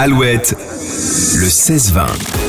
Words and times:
Alouette, 0.00 0.54
le 0.56 1.48
16-20. 1.48 2.47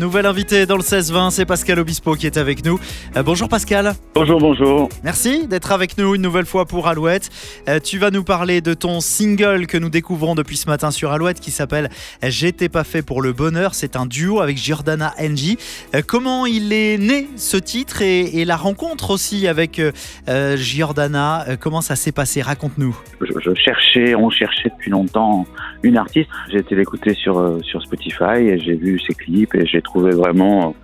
Nouvel 0.00 0.24
invité 0.24 0.64
dans 0.64 0.78
le 0.78 0.82
16-20, 0.82 1.30
c'est 1.30 1.44
Pascal 1.44 1.78
Obispo 1.78 2.14
qui 2.14 2.24
est 2.24 2.38
avec 2.38 2.64
nous. 2.64 2.80
Euh, 3.18 3.22
bonjour 3.22 3.50
Pascal. 3.50 3.92
Bonjour, 4.14 4.40
bonjour. 4.40 4.88
Merci 5.04 5.46
d'être 5.46 5.72
avec 5.72 5.98
nous 5.98 6.14
une 6.14 6.22
nouvelle 6.22 6.46
fois 6.46 6.64
pour 6.64 6.88
Alouette. 6.88 7.28
Euh, 7.68 7.80
tu 7.80 7.98
vas 7.98 8.10
nous 8.10 8.24
parler 8.24 8.62
de 8.62 8.72
ton 8.72 9.00
single 9.00 9.66
que 9.66 9.76
nous 9.76 9.90
découvrons 9.90 10.34
depuis 10.34 10.56
ce 10.56 10.70
matin 10.70 10.90
sur 10.90 11.12
Alouette 11.12 11.38
qui 11.38 11.50
s'appelle 11.50 11.90
J'étais 12.22 12.70
pas 12.70 12.82
fait 12.82 13.02
pour 13.02 13.20
le 13.20 13.34
bonheur. 13.34 13.74
C'est 13.74 13.94
un 13.94 14.06
duo 14.06 14.40
avec 14.40 14.56
Giordana 14.56 15.12
NG. 15.20 15.58
Euh, 15.94 16.00
comment 16.06 16.46
il 16.46 16.72
est 16.72 16.96
né 16.96 17.28
ce 17.36 17.58
titre 17.58 18.00
et, 18.00 18.40
et 18.40 18.46
la 18.46 18.56
rencontre 18.56 19.10
aussi 19.10 19.46
avec 19.48 19.78
euh, 19.78 20.56
Giordana? 20.56 21.44
Comment 21.60 21.82
ça 21.82 21.94
s'est 21.94 22.12
passé? 22.12 22.40
Raconte-nous. 22.40 22.98
Je, 23.20 23.32
je 23.44 23.54
cherchais, 23.54 24.14
on 24.14 24.30
cherchait 24.30 24.70
depuis 24.70 24.90
longtemps 24.90 25.46
une 25.82 25.98
artiste. 25.98 26.30
J'ai 26.50 26.58
été 26.58 26.74
l'écouter 26.74 27.12
sur, 27.12 27.58
sur 27.62 27.82
Spotify 27.82 28.38
et 28.38 28.58
j'ai 28.58 28.76
vu 28.76 28.98
ses 28.98 29.12
clips 29.12 29.54
et 29.54 29.66
j'ai 29.66 29.82
trouvé 29.82 29.89
vraiment, 29.94 30.74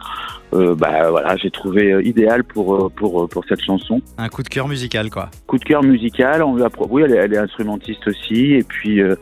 euh, 0.54 0.74
bah 0.74 1.10
voilà, 1.10 1.36
j'ai 1.36 1.50
trouvé 1.50 1.92
euh, 1.92 2.02
idéal 2.02 2.44
pour, 2.44 2.74
euh, 2.74 2.88
pour, 2.88 3.24
euh, 3.24 3.26
pour 3.26 3.44
cette 3.48 3.62
chanson. 3.62 4.00
Un 4.18 4.28
coup 4.28 4.42
de 4.42 4.48
cœur 4.48 4.68
musical 4.68 5.10
quoi. 5.10 5.30
Coup 5.46 5.58
de 5.58 5.64
cœur 5.64 5.82
musical, 5.82 6.42
on 6.42 6.56
lui 6.56 6.62
a 6.62 6.68
oui, 6.88 7.02
elle 7.04 7.12
est, 7.12 7.16
elle 7.16 7.34
est 7.34 7.38
instrumentiste 7.38 8.06
aussi 8.06 8.54
et 8.54 8.62
puis 8.62 9.00
euh, 9.00 9.16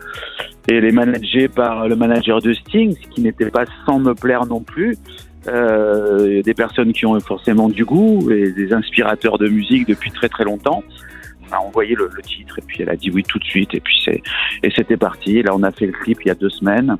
et 0.68 0.76
elle 0.76 0.84
est 0.84 0.92
managée 0.92 1.48
par 1.48 1.88
le 1.88 1.96
manager 1.96 2.40
de 2.40 2.52
Sting, 2.52 2.94
ce 2.94 3.08
qui 3.08 3.22
n'était 3.22 3.50
pas 3.50 3.64
sans 3.86 3.98
me 3.98 4.14
plaire 4.14 4.46
non 4.46 4.60
plus. 4.60 4.96
Euh, 5.46 6.40
des 6.40 6.54
personnes 6.54 6.94
qui 6.94 7.04
ont 7.04 7.20
forcément 7.20 7.68
du 7.68 7.84
goût 7.84 8.30
et 8.30 8.50
des 8.52 8.72
inspirateurs 8.72 9.36
de 9.36 9.46
musique 9.46 9.86
depuis 9.86 10.10
très 10.10 10.28
très 10.28 10.44
longtemps. 10.44 10.82
On 11.50 11.54
a 11.54 11.58
envoyé 11.58 11.94
le, 11.94 12.08
le 12.14 12.22
titre 12.22 12.58
et 12.58 12.62
puis 12.66 12.82
elle 12.82 12.88
a 12.88 12.96
dit 12.96 13.10
oui 13.10 13.22
tout 13.22 13.38
de 13.38 13.44
suite 13.44 13.74
et 13.74 13.80
puis 13.80 13.94
c'est 14.04 14.22
et 14.62 14.70
c'était 14.74 14.96
parti. 14.96 15.42
Là 15.42 15.52
on 15.54 15.62
a 15.62 15.70
fait 15.70 15.86
le 15.86 15.92
clip 15.92 16.18
il 16.24 16.28
y 16.28 16.30
a 16.30 16.34
deux 16.34 16.48
semaines. 16.48 16.96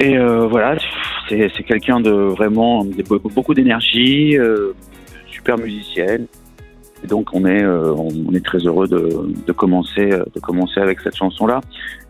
Et 0.00 0.16
euh, 0.16 0.46
voilà, 0.46 0.76
c'est 1.28 1.50
c'est 1.56 1.64
quelqu'un 1.64 2.00
de 2.00 2.10
vraiment 2.10 2.84
de 2.84 3.02
be- 3.02 3.32
beaucoup 3.34 3.54
d'énergie, 3.54 4.38
euh, 4.38 4.72
super 5.30 5.58
musicienne. 5.58 6.26
Et 7.04 7.06
donc 7.06 7.28
on 7.32 7.44
est 7.46 7.62
euh, 7.62 7.92
on 7.96 8.32
est 8.34 8.44
très 8.44 8.58
heureux 8.58 8.88
de, 8.88 9.32
de 9.46 9.52
commencer 9.52 10.08
de 10.08 10.40
commencer 10.40 10.80
avec 10.80 11.00
cette 11.00 11.16
chanson 11.16 11.46
là 11.46 11.60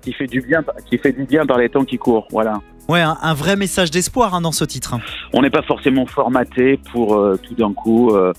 qui 0.02 0.12
fait 0.12 0.26
du 0.26 0.40
bien 0.40 0.62
qui 0.88 0.96
fait 0.98 1.12
du 1.12 1.24
bien 1.24 1.44
par 1.46 1.58
les 1.58 1.68
temps 1.68 1.84
qui 1.84 1.98
courent. 1.98 2.28
Voilà. 2.30 2.60
Ouais, 2.88 3.02
un, 3.02 3.18
un 3.20 3.34
vrai 3.34 3.54
message 3.56 3.90
d'espoir 3.90 4.34
hein, 4.34 4.40
dans 4.40 4.52
ce 4.52 4.64
titre. 4.64 4.96
On 5.34 5.42
n'est 5.42 5.50
pas 5.50 5.60
forcément 5.62 6.06
formaté 6.06 6.78
pour 6.90 7.16
euh, 7.16 7.36
tout 7.42 7.54
d'un 7.54 7.74
coup 7.74 8.10
euh, 8.14 8.32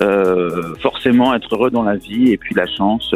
euh, 0.00 0.74
forcément 0.80 1.32
être 1.34 1.54
heureux 1.54 1.70
dans 1.70 1.84
la 1.84 1.94
vie 1.94 2.32
et 2.32 2.36
puis 2.36 2.52
la 2.54 2.66
chance. 2.66 3.14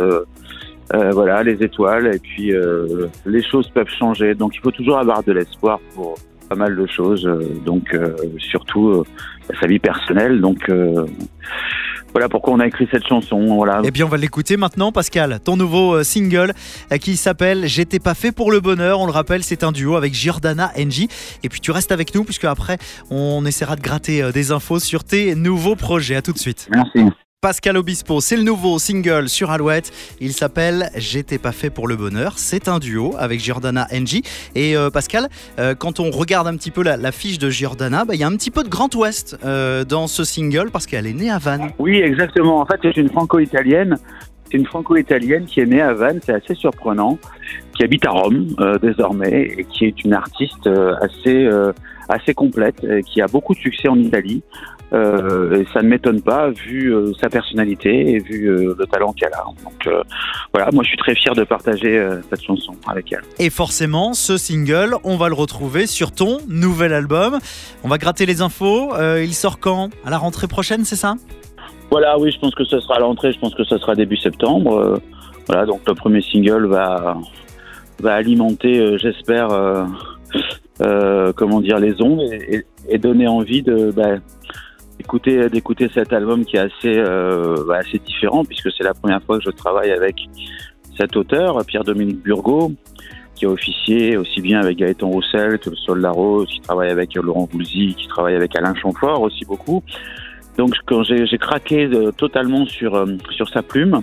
Euh, 0.94 0.96
euh, 0.96 1.10
voilà, 1.10 1.42
les 1.42 1.62
étoiles 1.62 2.14
et 2.14 2.18
puis 2.18 2.52
euh, 2.52 3.06
les 3.24 3.42
choses 3.42 3.68
peuvent 3.70 3.88
changer. 3.98 4.34
Donc 4.34 4.54
il 4.56 4.60
faut 4.60 4.70
toujours 4.70 4.98
avoir 4.98 5.22
de 5.22 5.32
l'espoir 5.32 5.78
pour 5.94 6.14
pas 6.48 6.54
mal 6.54 6.76
de 6.76 6.86
choses. 6.86 7.26
euh, 7.26 7.40
donc 7.64 7.92
euh, 7.94 8.14
surtout 8.38 8.88
euh, 8.90 9.04
sa 9.60 9.66
vie 9.66 9.78
personnelle. 9.80 10.40
Donc 10.40 10.68
euh, 10.68 11.04
voilà 12.12 12.28
pourquoi 12.30 12.54
on 12.54 12.60
a 12.60 12.66
écrit 12.66 12.88
cette 12.90 13.06
chanson. 13.06 13.56
Voilà. 13.56 13.82
Eh 13.84 13.90
bien, 13.90 14.06
on 14.06 14.08
va 14.08 14.16
l'écouter 14.16 14.56
maintenant, 14.56 14.90
Pascal. 14.90 15.38
Ton 15.44 15.56
nouveau 15.56 15.96
euh, 15.96 16.02
single 16.02 16.54
euh, 16.92 16.96
qui 16.96 17.14
s'appelle 17.16 17.66
J'étais 17.66 17.98
pas 17.98 18.14
fait 18.14 18.32
pour 18.32 18.50
le 18.50 18.60
bonheur. 18.60 19.00
On 19.00 19.06
le 19.06 19.12
rappelle, 19.12 19.42
c'est 19.42 19.62
un 19.64 19.70
duo 19.72 19.96
avec 19.96 20.14
Giordana 20.14 20.72
NG. 20.78 21.08
Et 21.42 21.48
puis, 21.50 21.60
tu 21.60 21.72
restes 21.72 21.92
avec 21.92 22.14
nous, 22.14 22.24
puisque 22.24 22.44
après, 22.44 22.78
on 23.10 23.44
essaiera 23.44 23.76
de 23.76 23.82
gratter 23.82 24.22
euh, 24.22 24.32
des 24.32 24.50
infos 24.50 24.78
sur 24.78 25.04
tes 25.04 25.34
nouveaux 25.34 25.76
projets. 25.76 26.16
À 26.16 26.22
tout 26.22 26.32
de 26.32 26.38
suite. 26.38 26.68
Merci. 26.72 27.04
Pascal 27.46 27.76
Obispo, 27.76 28.20
c'est 28.20 28.36
le 28.36 28.42
nouveau 28.42 28.80
single 28.80 29.28
sur 29.28 29.52
Alouette. 29.52 29.92
Il 30.20 30.32
s'appelle 30.32 30.90
J'étais 30.96 31.38
pas 31.38 31.52
fait 31.52 31.70
pour 31.70 31.86
le 31.86 31.94
bonheur. 31.94 32.32
C'est 32.38 32.66
un 32.66 32.80
duo 32.80 33.14
avec 33.20 33.38
Giordana 33.38 33.86
NG. 33.92 34.22
Et 34.56 34.76
euh, 34.76 34.90
Pascal, 34.90 35.28
euh, 35.60 35.76
quand 35.76 36.00
on 36.00 36.10
regarde 36.10 36.48
un 36.48 36.56
petit 36.56 36.72
peu 36.72 36.82
la, 36.82 37.12
fiche 37.12 37.38
de 37.38 37.48
Giordana, 37.48 38.04
bah, 38.04 38.16
il 38.16 38.20
y 38.20 38.24
a 38.24 38.26
un 38.26 38.34
petit 38.34 38.50
peu 38.50 38.64
de 38.64 38.68
Grand 38.68 38.92
Ouest 38.96 39.38
euh, 39.44 39.84
dans 39.84 40.08
ce 40.08 40.24
single 40.24 40.72
parce 40.72 40.86
qu'elle 40.86 41.06
est 41.06 41.12
née 41.12 41.30
à 41.30 41.38
Vannes. 41.38 41.70
Oui, 41.78 41.98
exactement. 41.98 42.58
En 42.58 42.66
fait, 42.66 42.80
c'est 42.82 42.96
une 42.96 43.10
franco-italienne. 43.10 43.96
C'est 44.50 44.58
une 44.58 44.66
franco-italienne 44.66 45.44
qui 45.44 45.60
est 45.60 45.66
née 45.66 45.82
à 45.82 45.92
Vannes, 45.92 46.18
c'est 46.26 46.34
assez 46.34 46.56
surprenant, 46.56 47.16
qui 47.76 47.84
habite 47.84 48.04
à 48.06 48.10
Rome 48.10 48.56
désormais 48.82 49.54
et 49.56 49.64
qui 49.70 49.84
est 49.84 50.04
une 50.04 50.14
artiste 50.14 50.68
assez 51.00 51.48
assez 52.08 52.34
complète, 52.34 52.86
qui 53.06 53.20
a 53.20 53.26
beaucoup 53.26 53.54
de 53.54 53.58
succès 53.58 53.88
en 53.88 53.98
Italie. 53.98 54.44
Euh, 54.92 55.60
et 55.60 55.66
ça 55.74 55.82
ne 55.82 55.88
m'étonne 55.88 56.22
pas 56.22 56.50
vu 56.50 56.94
euh, 56.94 57.12
sa 57.20 57.28
personnalité 57.28 58.12
et 58.12 58.18
vu 58.20 58.46
euh, 58.48 58.74
le 58.78 58.86
talent 58.86 59.12
qu'elle 59.12 59.32
a. 59.34 59.44
Donc 59.64 59.88
voilà, 60.54 60.70
moi 60.72 60.84
je 60.84 60.88
suis 60.90 60.96
très 60.98 61.14
fier 61.16 61.34
de 61.34 61.42
partager 61.44 62.00
cette 62.30 62.42
chanson 62.42 62.72
avec 62.88 63.12
elle. 63.12 63.22
Et 63.38 63.50
forcément, 63.50 64.14
ce 64.14 64.36
single, 64.36 64.94
on 65.02 65.16
va 65.16 65.28
le 65.28 65.34
retrouver 65.34 65.86
sur 65.86 66.12
ton 66.12 66.38
nouvel 66.48 66.92
album. 66.92 67.38
On 67.82 67.88
va 67.88 67.98
gratter 67.98 68.26
les 68.26 68.42
infos. 68.42 68.92
Il 69.18 69.34
sort 69.34 69.58
quand? 69.58 69.90
À 70.04 70.10
la 70.10 70.18
rentrée 70.18 70.46
prochaine, 70.46 70.84
c'est 70.84 70.96
ça? 70.96 71.14
Voilà, 71.90 72.18
oui, 72.18 72.30
je 72.32 72.38
pense 72.38 72.54
que 72.54 72.64
ce 72.64 72.80
sera 72.80 72.96
à 72.96 72.98
l'entrée, 73.00 73.32
je 73.32 73.38
pense 73.38 73.54
que 73.54 73.64
ce 73.64 73.78
sera 73.78 73.94
début 73.94 74.16
septembre. 74.16 75.00
Voilà, 75.46 75.66
donc 75.66 75.80
le 75.86 75.94
premier 75.94 76.20
single 76.22 76.66
va, 76.66 77.16
va 78.00 78.14
alimenter, 78.14 78.98
j'espère, 78.98 79.48
comment 81.36 81.60
dire, 81.60 81.78
les 81.78 82.00
ondes 82.02 82.20
et, 82.22 82.56
et- 82.56 82.66
et 82.88 82.98
donner 82.98 83.26
envie 83.26 83.62
de 83.62 83.90
bah, 83.90 84.14
d'écouter 85.48 85.90
cet 85.92 86.12
album 86.12 86.44
qui 86.44 86.56
est 86.56 86.60
assez 86.60 86.96
euh, 86.98 87.64
bah, 87.66 87.78
assez 87.78 87.98
différent 87.98 88.44
puisque 88.44 88.70
c'est 88.72 88.84
la 88.84 88.94
première 88.94 89.22
fois 89.22 89.38
que 89.38 89.44
je 89.44 89.50
travaille 89.50 89.90
avec 89.90 90.16
cet 90.96 91.16
auteur, 91.16 91.64
Pierre-Dominique 91.66 92.22
Burgot, 92.22 92.72
qui 93.34 93.44
a 93.44 93.48
officié 93.48 94.16
aussi 94.16 94.40
bien 94.40 94.60
avec 94.60 94.78
Gaëtan 94.78 95.08
Roussel 95.08 95.58
que 95.58 95.74
Sol 95.74 96.00
Larose, 96.00 96.48
qui 96.48 96.60
travaille 96.60 96.90
avec 96.90 97.14
Laurent 97.14 97.48
Voulzy, 97.50 97.94
qui 97.94 98.08
travaille 98.08 98.34
avec 98.34 98.56
Alain 98.56 98.74
Chamfort 98.74 99.20
aussi 99.20 99.44
beaucoup. 99.44 99.82
Donc 100.56 100.74
quand 100.86 101.02
j'ai 101.02 101.38
craqué 101.38 101.86
euh, 101.86 102.10
totalement 102.12 102.64
sur, 102.66 102.94
euh, 102.94 103.06
sur 103.30 103.48
sa 103.48 103.62
plume, 103.62 104.00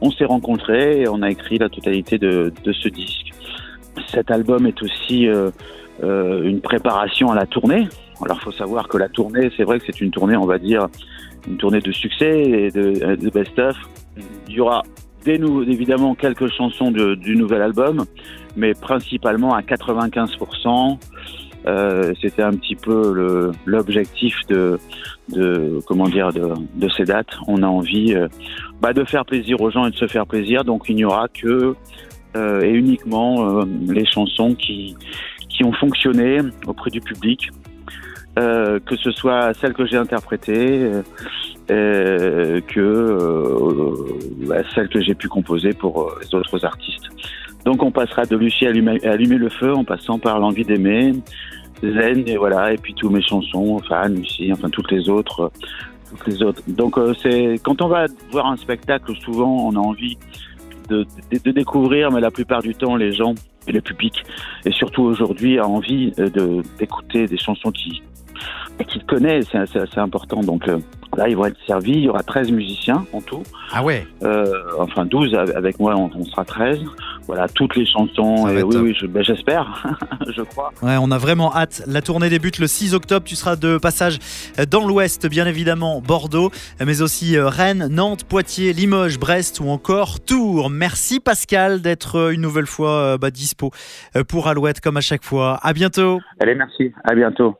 on 0.00 0.10
s'est 0.10 0.24
rencontrés 0.24 1.02
et 1.02 1.08
on 1.08 1.20
a 1.22 1.30
écrit 1.30 1.58
la 1.58 1.68
totalité 1.68 2.16
de, 2.18 2.52
de 2.64 2.72
ce 2.72 2.88
disque. 2.88 3.32
Cet 4.06 4.30
album 4.30 4.66
est 4.66 4.82
aussi 4.82 5.28
une 6.02 6.60
préparation 6.62 7.30
à 7.30 7.34
la 7.34 7.44
tournée. 7.44 7.86
Alors 8.22 8.38
il 8.40 8.44
faut 8.44 8.52
savoir 8.52 8.88
que 8.88 8.98
la 8.98 9.08
tournée, 9.08 9.50
c'est 9.56 9.64
vrai 9.64 9.78
que 9.78 9.86
c'est 9.86 10.00
une 10.00 10.10
tournée, 10.10 10.36
on 10.36 10.46
va 10.46 10.58
dire, 10.58 10.88
une 11.48 11.56
tournée 11.56 11.80
de 11.80 11.92
succès 11.92 12.40
et 12.42 12.70
de, 12.70 13.30
best-of. 13.30 13.76
Il 14.48 14.54
y 14.54 14.60
aura 14.60 14.82
des 15.24 15.38
nou- 15.38 15.62
évidemment 15.62 16.14
quelques 16.14 16.48
chansons 16.52 16.90
du 16.90 17.36
nouvel 17.36 17.62
album, 17.62 18.04
mais 18.56 18.74
principalement 18.74 19.54
à 19.54 19.62
95%. 19.62 20.98
euh, 21.66 22.12
C'était 22.20 22.42
un 22.42 22.52
petit 22.52 22.76
peu 22.76 23.52
l'objectif 23.64 24.36
de, 24.48 24.78
comment 25.86 26.08
dire 26.08 26.30
de, 26.32 26.88
ces 26.96 27.04
dates. 27.04 27.34
On 27.46 27.62
a 27.62 27.66
envie 27.66 28.14
euh, 28.14 28.28
bah, 28.80 28.92
de 28.92 29.04
faire 29.04 29.24
plaisir 29.24 29.60
aux 29.60 29.70
gens 29.70 29.86
et 29.86 29.90
de 29.90 29.96
se 29.96 30.06
faire 30.06 30.26
plaisir. 30.26 30.64
Donc 30.64 30.84
il 30.88 30.96
n'y 30.96 31.04
aura 31.04 31.28
que 31.28 31.74
euh, 32.36 32.60
et 32.62 32.70
uniquement 32.70 33.64
les 33.88 34.06
chansons 34.06 34.54
qui 34.54 34.94
qui 35.48 35.64
ont 35.64 35.72
fonctionné 35.72 36.38
auprès 36.66 36.90
du 36.90 37.00
public, 37.00 37.50
que 38.36 38.96
ce 38.96 39.10
soit 39.10 39.52
celles 39.54 39.74
que 39.74 39.86
j'ai 39.86 39.96
interprétées, 39.96 40.82
euh, 40.82 41.02
euh, 41.70 42.60
que 42.66 42.80
euh, 42.80 43.94
bah, 44.46 44.62
celles 44.74 44.88
que 44.88 45.00
j'ai 45.00 45.14
pu 45.14 45.28
composer 45.28 45.72
pour 45.72 46.02
euh, 46.02 46.18
les 46.20 46.34
autres 46.34 46.64
artistes. 46.64 47.08
Donc 47.64 47.82
on 47.82 47.90
passera 47.90 48.24
de 48.24 48.36
Lucie 48.36 48.66
à 48.66 48.70
allumer, 48.70 49.36
le 49.36 49.48
feu 49.48 49.74
en 49.74 49.84
passant 49.84 50.18
par 50.18 50.38
l'envie 50.40 50.64
d'aimer, 50.64 51.12
Zen 51.82 52.26
et 52.26 52.36
voilà 52.36 52.72
et 52.72 52.78
puis 52.78 52.94
tous 52.94 53.10
mes 53.10 53.22
chansons, 53.22 53.76
enfin 53.80 54.08
Lucie, 54.08 54.50
enfin 54.52 54.70
toutes 54.70 54.90
les 54.90 55.08
autres, 55.08 55.42
euh, 55.42 55.48
toutes 56.10 56.26
les 56.26 56.42
autres. 56.42 56.62
Donc 56.68 56.98
euh, 56.98 57.14
c'est 57.22 57.60
quand 57.62 57.82
on 57.82 57.88
va 57.88 58.06
voir 58.30 58.46
un 58.46 58.56
spectacle, 58.56 59.12
souvent 59.20 59.68
on 59.68 59.76
a 59.76 59.80
envie 59.80 60.16
de, 60.88 61.06
de, 61.30 61.38
de 61.44 61.50
découvrir, 61.52 62.10
mais 62.10 62.20
la 62.20 62.30
plupart 62.30 62.62
du 62.62 62.74
temps 62.74 62.96
les 62.96 63.12
gens 63.12 63.34
et 63.68 63.72
le 63.72 63.82
public 63.82 64.24
et 64.64 64.72
surtout 64.72 65.02
aujourd'hui 65.02 65.58
a 65.58 65.68
envie 65.68 66.12
euh, 66.18 66.62
d'écouter 66.78 67.26
des 67.26 67.36
chansons 67.36 67.70
qui 67.70 68.02
qu'il 68.84 69.04
connaît, 69.04 69.40
c'est 69.50 69.58
c'est 69.72 69.80
assez 69.80 69.98
important. 69.98 70.40
Donc 70.40 70.68
euh, 70.68 70.78
là, 71.16 71.28
ils 71.28 71.36
vont 71.36 71.46
être 71.46 71.56
servis. 71.66 71.92
Il 71.92 72.00
y 72.04 72.08
aura 72.08 72.22
13 72.22 72.50
musiciens 72.52 73.04
en 73.12 73.20
tout. 73.20 73.42
Ah 73.72 73.82
ouais 73.82 74.06
Euh, 74.22 74.52
enfin, 74.78 75.04
12 75.06 75.34
avec- 75.34 75.78
moi, 75.80 75.94
on, 75.96 76.10
on 76.14 76.24
sera 76.24 76.44
13. 76.44 76.78
Voilà, 77.26 77.46
toutes 77.48 77.76
les 77.76 77.86
chansons. 77.86 78.48
Et 78.48 78.62
oui, 78.62 78.76
oui, 78.76 78.96
je- 79.00 79.06
ben, 79.06 79.22
j'espère, 79.22 79.84
je 80.28 80.42
crois. 80.42 80.72
Ouais, 80.82 80.96
on 81.00 81.10
a 81.10 81.18
vraiment 81.18 81.54
hâte. 81.54 81.82
La 81.86 82.02
tournée 82.02 82.28
débute 82.28 82.58
le 82.58 82.66
6 82.66 82.94
octobre. 82.94 83.24
Tu 83.24 83.36
seras 83.36 83.56
de 83.56 83.78
passage 83.78 84.18
dans 84.70 84.86
l'ouest, 84.86 85.28
bien 85.28 85.46
évidemment, 85.46 86.00
Bordeaux, 86.00 86.50
mais 86.84 87.02
aussi 87.02 87.36
euh, 87.36 87.48
Rennes, 87.48 87.88
Nantes, 87.90 88.24
Poitiers, 88.24 88.72
Limoges, 88.72 89.18
Brest 89.18 89.60
ou 89.60 89.68
encore 89.68 90.18
Tours. 90.20 90.70
Merci 90.70 91.20
Pascal 91.20 91.80
d'être 91.82 92.32
une 92.32 92.40
nouvelle 92.40 92.66
fois 92.66 93.16
bah, 93.18 93.30
dispo 93.30 93.70
pour 94.28 94.48
Alouette 94.48 94.80
comme 94.80 94.96
à 94.96 95.00
chaque 95.00 95.24
fois. 95.24 95.58
À 95.62 95.72
bientôt. 95.72 96.20
Allez, 96.40 96.54
merci. 96.54 96.92
À 97.04 97.14
bientôt. 97.14 97.54